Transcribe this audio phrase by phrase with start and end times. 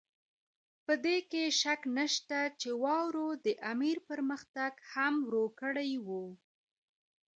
[0.85, 6.25] په دې کې شک نشته چې واورو د امیر پرمختګ هم ورو کړی وو.